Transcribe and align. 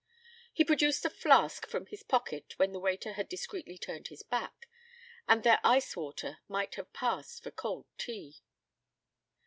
He 0.51 0.63
produced 0.65 1.05
a 1.05 1.11
flask 1.11 1.67
from 1.67 1.85
his 1.85 2.01
pocket 2.01 2.57
when 2.57 2.71
the 2.71 2.79
waiter 2.79 3.13
had 3.13 3.29
discreetly 3.29 3.77
turned 3.77 4.07
his 4.07 4.23
back, 4.23 4.67
and 5.27 5.43
their 5.43 5.59
ice 5.63 5.95
water 5.95 6.39
might 6.47 6.73
have 6.73 6.91
passed 6.91 7.43
for 7.43 7.51
cold 7.51 7.85
tea. 7.99 8.41